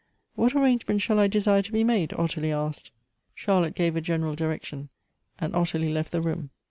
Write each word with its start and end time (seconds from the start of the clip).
"What 0.33 0.55
arrangement 0.55 0.99
shall 1.03 1.19
I 1.19 1.27
desire 1.27 1.61
to 1.61 1.71
be 1.71 1.83
made?" 1.83 2.11
Ottilie 2.19 2.51
asked. 2.51 2.89
Charlotte 3.35 3.75
gave 3.75 3.95
a 3.95 4.01
general 4.01 4.33
direction, 4.33 4.89
and 5.37 5.53
Ottilie 5.55 5.93
left 5.93 6.11
the 6.11 6.21
room. 6.21 6.49